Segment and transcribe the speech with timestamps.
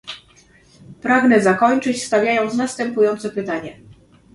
[1.01, 3.77] Pragnę zakończyć stawiając następujące pytanie